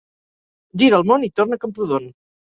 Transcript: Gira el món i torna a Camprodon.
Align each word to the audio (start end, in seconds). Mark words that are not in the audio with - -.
Gira 0.83 1.01
el 1.03 1.05
món 1.13 1.27
i 1.29 1.31
torna 1.41 1.61
a 1.61 1.63
Camprodon. 1.67 2.11